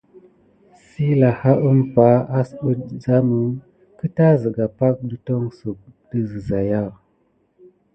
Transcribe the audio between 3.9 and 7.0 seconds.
kəta zega pake dətonsuk də zəzaya.